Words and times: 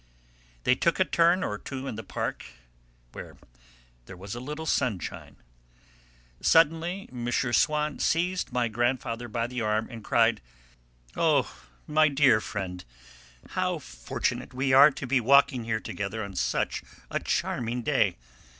They 0.63 0.73
took 0.73 0.99
a 0.99 1.05
turn 1.05 1.43
or 1.43 1.59
two 1.59 1.85
in 1.85 1.93
the 1.93 2.01
park, 2.01 2.43
where 3.11 3.37
there 4.07 4.17
was 4.17 4.33
a 4.33 4.39
little 4.39 4.65
sunshine. 4.65 5.35
Suddenly 6.41 7.07
M. 7.11 7.31
Swann 7.31 7.99
seized 7.99 8.51
my 8.51 8.67
grandfather 8.67 9.27
by 9.27 9.45
the 9.45 9.61
arm 9.61 9.87
and 9.91 10.03
cried, 10.03 10.41
"Oh, 11.15 11.55
my 11.85 12.07
dear 12.07 12.37
old 12.37 12.43
friend, 12.43 12.83
how 13.49 13.77
fortunate 13.77 14.55
we 14.55 14.73
are 14.73 14.89
to 14.89 15.05
be 15.05 15.19
walking 15.21 15.65
here 15.65 15.79
together 15.79 16.23
on 16.23 16.35
such 16.35 16.81
a 17.11 17.19
charming 17.19 17.83
day! 17.83 18.17